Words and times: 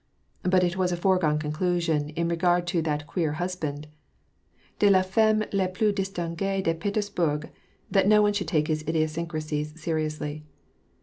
But 0.41 0.63
it 0.63 0.77
was 0.77 0.91
a 0.91 0.97
foregone 0.97 1.37
conclusion 1.37 2.09
in 2.09 2.27
regard 2.27 2.65
to" 2.73 2.81
that 2.81 3.05
queer 3.05 3.33
husband" 3.33 3.87
de 4.79 4.89
lafemme 4.89 5.45
la 5.53 5.67
plus 5.67 5.91
distinguee 5.93 6.63
de 6.63 6.73
Petersbourg, 6.73 7.51
that 7.91 8.07
no 8.07 8.19
one 8.19 8.33
should 8.33 8.47
take 8.47 8.67
his 8.67 8.81
idiosyncrasies 8.87 9.79
seriously. 9.79 10.43